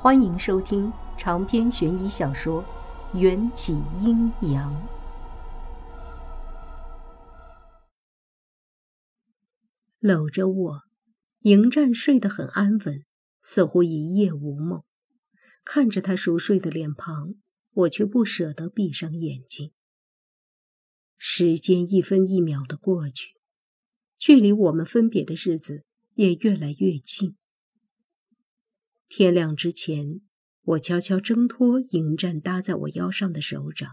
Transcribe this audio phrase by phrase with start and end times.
[0.00, 2.62] 欢迎收听长篇悬疑小说
[3.18, 4.72] 《缘起阴阳》。
[9.98, 10.82] 搂着我，
[11.40, 13.04] 迎战睡得很安稳，
[13.42, 14.84] 似乎一夜无梦。
[15.64, 17.34] 看着他熟睡的脸庞，
[17.72, 19.72] 我却不舍得闭上眼睛。
[21.16, 23.32] 时间一分一秒的过去，
[24.16, 25.82] 距离我们分别的日子
[26.14, 27.36] 也越来越近。
[29.08, 30.20] 天亮之前，
[30.64, 33.92] 我悄悄挣脱迎战搭在我腰上的手掌，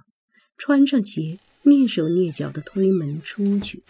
[0.58, 3.84] 穿上鞋，蹑手蹑脚地推门出去。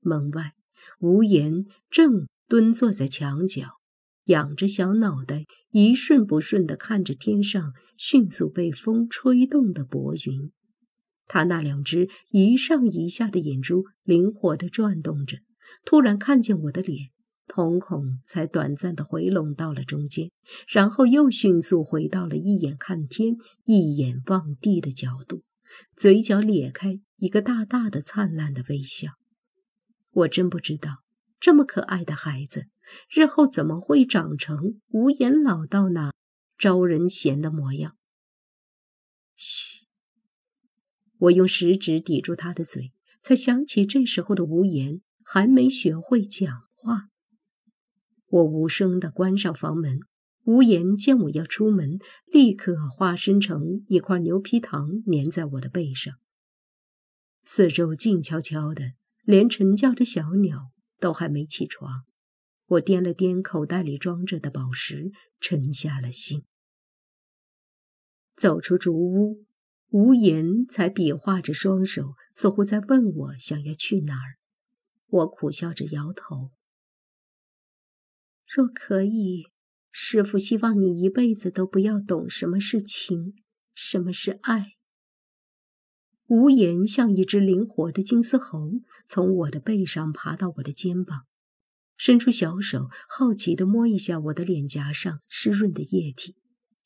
[0.00, 0.52] 门外，
[1.00, 3.80] 无言正蹲坐在墙角，
[4.26, 10.52] 仰着小脑袋，一瞬不瞬地看着天上迅速被风吹动的薄云。
[11.26, 15.38] 他那两只一上一下的眼珠灵活地转动着，
[15.84, 17.08] 突然看见我的脸。
[17.46, 20.30] 瞳孔才短暂的回拢到了中间，
[20.68, 25.42] 然后又迅速回到了一眼看天、一眼望地的角度，
[25.96, 29.12] 嘴角咧开一个大大的灿烂的微笑。
[30.10, 31.02] 我真不知道，
[31.38, 32.66] 这么可爱的孩子，
[33.10, 36.12] 日后怎么会长成无言老道那
[36.56, 37.96] 招人嫌的模样？
[39.36, 39.86] 嘘，
[41.18, 47.08] 我用食指抵住他的嘴，才想起这时候的无言还没学会讲话。
[48.34, 50.00] 我无声地关上房门，
[50.42, 56.14] 无言见我要出门，立刻化身成一块牛皮糖，粘在我的背上。
[57.44, 62.02] 四周静悄悄的，连晨叫的小鸟都还没起床。
[62.66, 66.42] 我掂了掂口袋里装着的宝石，沉下了心。
[68.34, 69.44] 走出竹屋，
[69.90, 74.42] 无言才比划着双手，似乎在问我想要去哪儿。
[75.06, 76.50] 我苦笑着摇头。
[78.56, 79.48] 若可以，
[79.90, 83.34] 师傅希望你一辈子都不要懂什么是情，
[83.74, 84.74] 什么是爱。
[86.28, 88.74] 无言像一只灵活的金丝猴，
[89.08, 91.22] 从我的背上爬到我的肩膀，
[91.96, 96.36] 伸出小手，好奇地摸一下我的脸颊上湿润的液体，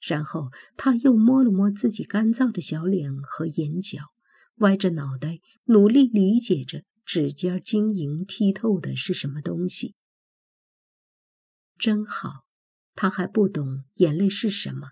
[0.00, 0.48] 然后
[0.78, 4.04] 他又摸了摸自己干燥的小脸和眼角，
[4.60, 9.96] 歪着脑袋，努力理解着指尖晶莹剔透的是什么东西。
[11.78, 12.44] 真好，
[12.94, 14.90] 他还不懂眼泪是什么，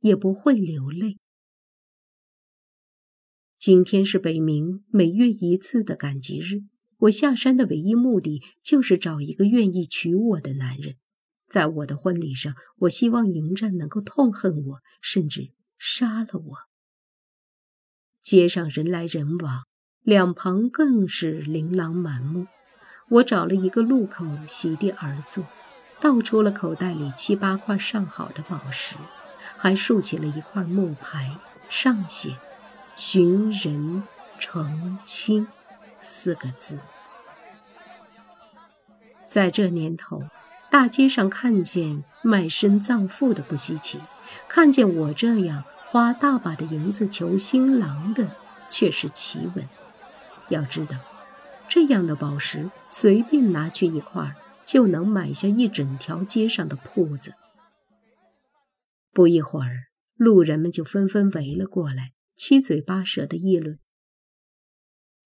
[0.00, 1.18] 也不会流泪。
[3.58, 6.62] 今天是北冥每月一次的赶集日，
[7.00, 10.96] 我下山的唯一目的就是找一个愿意娶我的男人。
[11.46, 16.56] 在我的婚礼上，我希望迎战能够痛恨我，甚至杀了我。
[18.22, 19.64] 街上人来人往，
[20.00, 22.46] 两旁更是琳琅满目。
[23.10, 25.44] 我找了一个路口席地而坐。
[26.02, 28.96] 倒出了口袋里七八块上好的宝石，
[29.56, 31.36] 还竖起了一块木牌，
[31.70, 32.36] 上写
[32.96, 34.02] “寻人
[34.36, 35.46] 成亲”
[36.00, 36.80] 四个字。
[39.26, 40.24] 在这年头，
[40.68, 44.00] 大街上看见卖身葬父的不稀奇，
[44.48, 48.26] 看见我这样花大把的银子求新郎的
[48.68, 49.68] 却是奇闻。
[50.48, 50.96] 要知道，
[51.68, 54.34] 这样的宝石随便拿去一块。
[54.72, 57.34] 就能买下一整条街上的铺子。
[59.10, 63.78] 不一会儿，路人们就纷纷围了过来，七嘴八舌的议论：“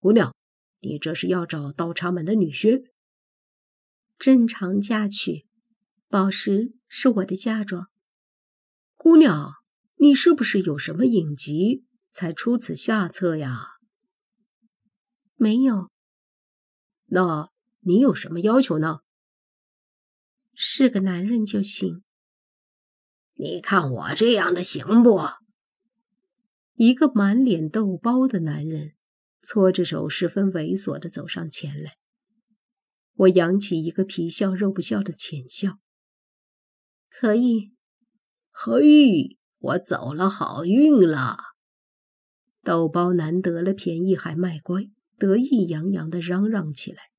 [0.02, 0.34] 姑娘，
[0.80, 2.86] 你这是要找刀叉门的女婿
[4.18, 5.46] ？”“正常嫁娶，
[6.08, 7.86] 宝石是我的嫁妆。
[8.98, 9.52] ”“姑娘，
[9.98, 13.76] 你是不是有什么隐疾，才出此下策呀
[15.38, 15.88] ？”“没有。
[17.06, 17.50] ”“那
[17.82, 19.02] 你有什么要求呢？”
[20.58, 22.02] 是个男人就行。
[23.34, 25.20] 你看我这样的行不？
[26.74, 28.94] 一个满脸痘包的男人
[29.42, 31.98] 搓着手，十分猥琐的走上前来。
[33.14, 35.78] 我扬起一个皮笑肉不笑的浅笑。
[37.10, 37.72] 可以。
[38.50, 41.36] 嘿，我走了好运了。
[42.62, 44.84] 豆包男得了便宜还卖乖，
[45.18, 47.10] 得意洋洋的嚷嚷起来。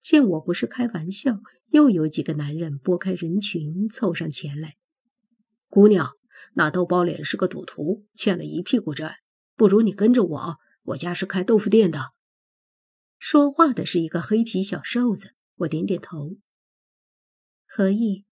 [0.00, 1.40] 见我不是开玩笑。
[1.72, 4.76] 又有几个男人拨开人群凑上前来。
[5.68, 6.12] 姑娘，
[6.54, 9.16] 那豆包脸是个赌徒，欠了一屁股债，
[9.56, 12.12] 不如你跟着我，我家是开豆腐店的。
[13.18, 15.32] 说话的是一个黑皮小瘦子。
[15.56, 16.36] 我点点头，
[17.66, 18.24] 可以。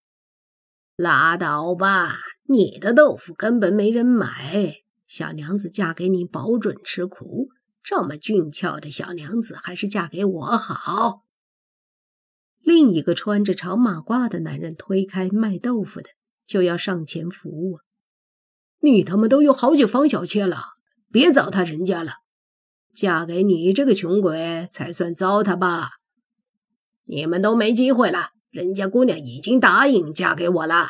[0.96, 2.16] 拉倒吧，
[2.48, 7.48] 你的豆腐根本没人买，小娘子嫁给你保准吃苦。
[7.82, 11.22] 这么俊俏的小娘子，还是嫁给我好。
[12.62, 16.10] 另一个穿着长马褂的男人推开卖豆腐的，
[16.46, 17.80] 就要上前扶我。
[18.80, 20.74] 你他妈都有好几房小妾了，
[21.10, 22.14] 别糟蹋人家了。
[22.94, 25.90] 嫁给你这个穷鬼才算糟蹋吧？
[27.04, 30.88] 你们都没机会了，人家姑娘已经答应嫁给我了。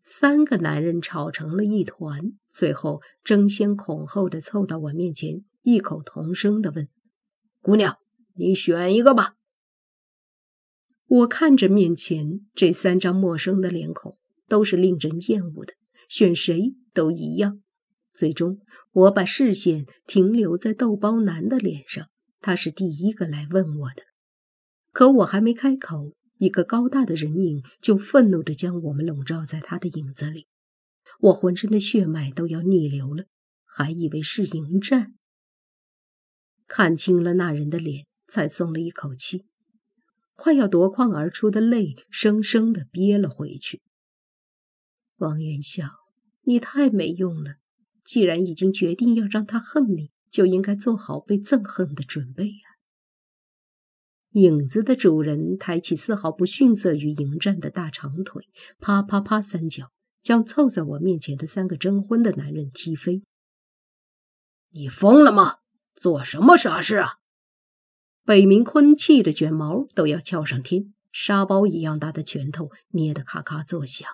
[0.00, 6.88] 三个男人吵成了一团，最后争先恐后的凑到我面前，异口同声的问
[7.60, 7.98] ：“姑娘，
[8.34, 9.34] 你选一个吧。”
[11.08, 15.72] 我看着面前这三张陌生的脸孔，都是令人厌恶的，
[16.06, 17.62] 选谁都一样。
[18.12, 18.60] 最终，
[18.92, 22.08] 我把视线停留在豆包男的脸上，
[22.40, 24.02] 他是第一个来问我的。
[24.92, 30.46] 可我还没开口，一个高大的人影就愤怒地将我们笼罩在他的影子里。
[31.20, 33.24] 我浑身的血脉都要逆流了，
[33.64, 35.14] 还以为是迎战。
[36.66, 39.46] 看清了那人的脸，才松了一口气。
[40.38, 43.82] 快要夺眶而出的泪，生生的憋了回去。
[45.16, 45.84] 王元宵，
[46.42, 47.56] 你太没用了！
[48.04, 52.78] 既然已经决定要让他恨你，就应该做好被憎恨的准备呀。
[54.34, 58.44] 影子的主人抬起丝毫不逊色于迎战的大长腿，
[58.78, 59.90] 啪啪啪三脚，
[60.22, 63.24] 将凑在我面前的三个征婚的男人踢飞。
[64.70, 65.56] 你疯了吗？
[65.96, 67.17] 做什么傻事啊？
[68.28, 74.06] 北明坤气得卷毛都要翘上天，沙包一样大的拳头捏得咔咔作响。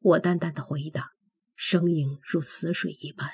[0.00, 1.12] 我淡淡的回答，
[1.54, 3.30] 声音如死水一般：“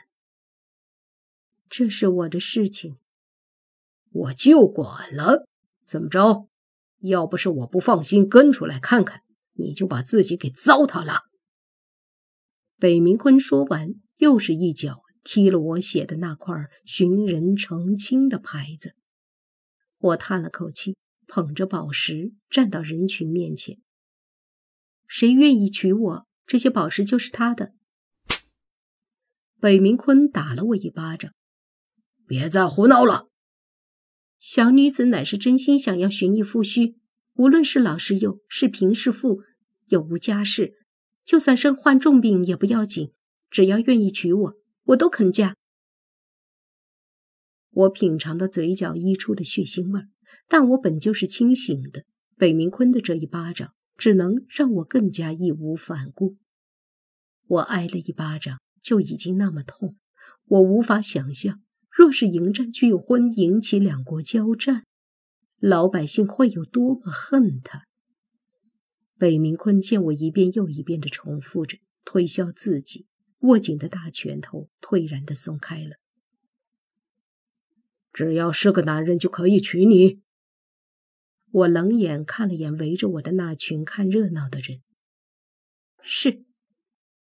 [1.69, 2.99] 这是我的事情，
[4.12, 5.49] 我就管了。
[5.85, 6.46] 怎么着？
[7.00, 9.23] 要不是我不放心跟出来看看，
[9.55, 11.23] 你就把自己给糟蹋了。”
[12.78, 16.55] 北明坤说完，又是一脚踢了我写的那块
[16.85, 18.94] 寻人成亲的牌子。
[20.02, 20.96] 我叹了口气，
[21.28, 23.78] 捧着宝石站到人群面前。
[25.06, 27.72] 谁愿意娶我，这些宝石就是他的。
[29.60, 31.32] 北明坤打了我一巴掌
[32.26, 33.28] ：“别再胡闹了！
[34.40, 36.96] 小女子乃是真心想要寻一夫婿，
[37.34, 39.43] 无论是老是幼，是贫是富，
[39.87, 40.75] 有无家世，
[41.25, 43.12] 就算身患重病也不要紧，
[43.49, 44.54] 只要愿意娶我，
[44.87, 45.54] 我都肯嫁。”
[47.72, 50.02] 我品尝到嘴角溢出的血腥味，
[50.46, 52.04] 但我本就是清醒的。
[52.36, 56.36] 北明坤的这一巴掌，只能让我更加义无反顾。
[57.46, 59.96] 我挨了一巴掌就已经那么痛，
[60.46, 64.84] 我无法想象，若是迎战拒婚，引起两国交战，
[65.58, 67.84] 老百姓会有多么恨他。
[69.16, 73.06] 北明坤见我一遍又一遍的重复着，推销自己，
[73.40, 76.01] 握紧的大拳头颓然的松开了。
[78.12, 80.20] 只要是个男人就可以娶你。
[81.50, 84.82] 我冷眼看了眼围着我的那群看热闹的人。
[86.03, 86.44] 是，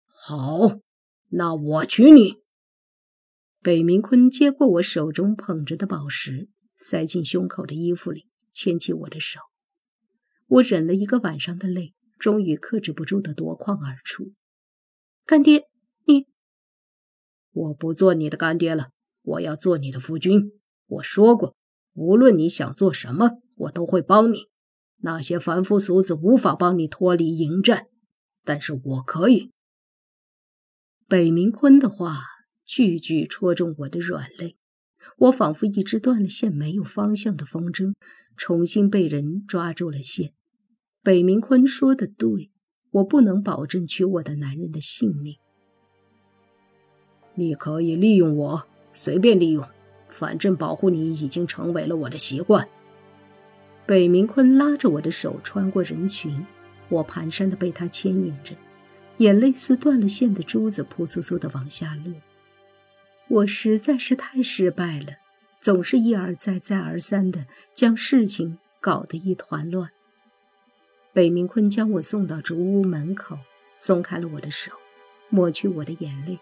[0.06, 0.80] 好，
[1.28, 2.42] 那我娶你。
[3.62, 9.40] 北明坤接过我手中捧着的宝石，塞进胸口的衣服里，牵起我的手。
[10.46, 14.32] 我忍了一个晚上的泪，终于克制不住的夺眶而出。
[15.24, 15.68] 干爹，
[16.04, 16.26] 你……
[17.50, 18.90] 我不做你的干爹了，
[19.22, 20.52] 我要做你的夫君。
[20.86, 21.54] 我说过，
[21.94, 24.46] 无论你想做什么，我都会帮你。
[24.98, 27.86] 那些凡夫俗子无法帮你脱离营战，
[28.44, 29.50] 但是我可以。
[31.08, 32.22] 北明坤的话
[32.64, 34.56] 句句戳中我的软肋，
[35.18, 37.94] 我仿佛一只断了线、没有方向的风筝，
[38.36, 40.32] 重新被人抓住了线。
[41.02, 42.50] 北明坤说的对，
[42.90, 45.36] 我不能保证娶我的男人的性命。
[47.34, 49.68] 你可以利用我，随便利用。
[50.18, 52.66] 反正保护你已经成为了我的习惯。
[53.84, 56.46] 北明坤拉着我的手穿过人群，
[56.88, 58.56] 我蹒跚的被他牵引着，
[59.18, 62.14] 眼泪似断了线的珠子扑簌簌的往下落。
[63.28, 65.18] 我实在是太失败了，
[65.60, 67.44] 总是一而再再而三的
[67.74, 69.90] 将事情搞得一团乱。
[71.12, 73.38] 北明坤将我送到竹屋门口，
[73.78, 74.72] 松开了我的手，
[75.28, 76.38] 抹去我的眼泪。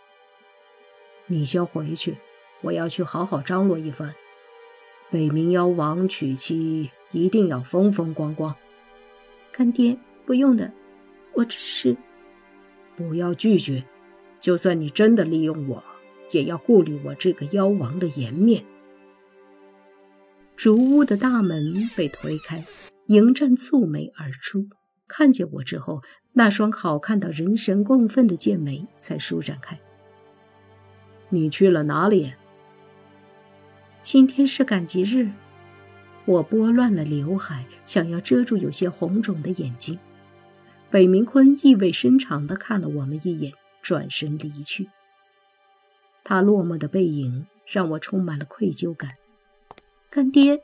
[1.27, 2.17] 你先回去。
[2.65, 4.15] 我要去好好张罗一番。
[5.11, 8.55] 北冥妖王娶妻一定要风风光光。
[9.53, 10.73] 干爹，不用的，
[11.35, 11.97] 我只是……
[12.97, 13.85] 不要拒绝。
[14.41, 15.83] 就算你真的利用我，
[16.31, 18.65] 也要顾虑我这个妖王的颜面。
[20.57, 22.65] 竹屋的大门被推开，
[23.07, 24.67] 迎战蹙眉而出。
[25.07, 26.03] 看见我之后，
[26.33, 29.79] 那双好看到人神共愤的剑眉才舒展开。
[31.29, 32.33] 你去了哪里？
[34.05, 35.31] 今天是赶集日，
[36.27, 39.99] 我拨乱了刘海，想要遮住有些红肿的眼睛。
[40.91, 44.91] 北明坤意味深长地看了我们一眼，转身离去。
[46.23, 49.13] 他落寞的背影让我充满了愧疚感。
[50.11, 50.61] 干爹，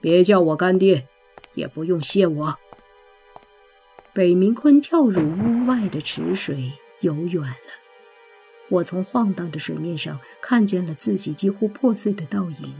[0.00, 1.06] 别叫我干爹，
[1.52, 2.58] 也不用谢我。
[4.14, 7.79] 北明坤跳入屋外的池水，游远了。
[8.70, 12.74] 我从晃荡的水面上看见了自己几乎破碎的倒影，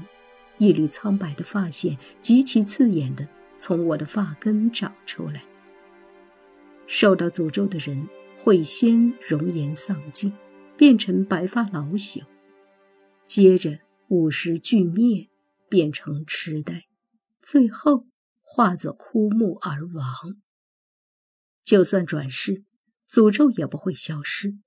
[0.59, 3.29] 一缕苍白的发线极其刺眼的
[3.59, 5.45] 从我的发根长出来。
[6.87, 10.33] 受到诅咒的人会先容颜丧尽，
[10.77, 12.23] 变成白发老朽，
[13.25, 15.29] 接着五十俱灭，
[15.69, 16.87] 变成痴呆，
[17.43, 18.07] 最后
[18.41, 20.05] 化作枯木而亡。
[21.65, 22.65] 就算转世，
[23.09, 24.59] 诅咒也不会消失。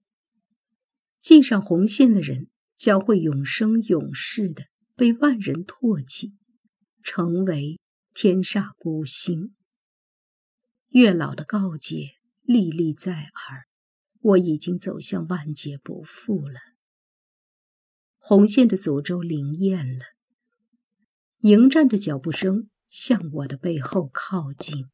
[1.24, 6.34] 系上红线的人将会永生永世的被万人唾弃，
[7.02, 7.80] 成为
[8.14, 9.56] 天煞孤星。
[10.90, 12.10] 月老的告诫
[12.42, 13.64] 历历在耳，
[14.20, 16.60] 我已经走向万劫不复了。
[18.18, 20.04] 红线的诅咒灵验了，
[21.40, 24.88] 迎战的脚步声向我的背后靠近。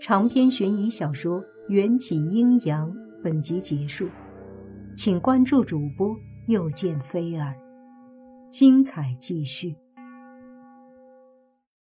[0.00, 2.90] 长篇悬疑小说《缘起阴阳》
[3.22, 4.08] 本集结束，
[4.96, 7.54] 请关注主播，又见菲儿，
[8.50, 9.76] 精彩继续。